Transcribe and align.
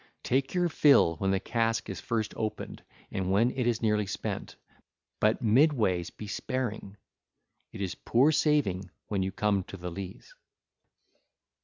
Take 0.23 0.55
your 0.55 0.67
fill 0.67 1.15
when 1.17 1.29
the 1.29 1.39
cask 1.39 1.87
is 1.87 2.01
first 2.01 2.33
opened 2.35 2.81
and 3.11 3.31
when 3.31 3.51
it 3.51 3.67
is 3.67 3.83
nearly 3.83 4.07
spent, 4.07 4.55
but 5.19 5.43
midways 5.43 6.09
be 6.09 6.25
sparing: 6.25 6.97
it 7.71 7.81
is 7.81 7.93
poor 7.93 8.31
saving 8.31 8.89
when 9.09 9.21
you 9.21 9.31
come 9.31 9.61
to 9.65 9.77
the 9.77 9.91
lees. 9.91 10.33